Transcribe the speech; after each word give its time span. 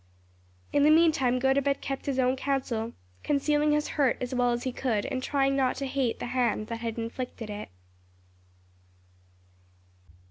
In 0.73 0.81
the 0.81 0.89
meantime 0.89 1.37
Gotobed 1.37 1.79
kept 1.79 2.07
his 2.07 2.17
own 2.17 2.35
counsel, 2.35 2.93
concealing 3.21 3.71
his 3.71 3.89
hurt 3.89 4.17
as 4.19 4.33
well 4.33 4.49
as 4.51 4.63
he 4.63 4.71
could 4.71 5.05
and 5.05 5.21
trying 5.21 5.55
not 5.55 5.75
to 5.75 5.85
hate 5.85 6.17
the 6.17 6.25
hand 6.33 6.65
that 6.69 6.79
had 6.79 6.97
inflicted 6.97 7.51
it. 7.51 7.69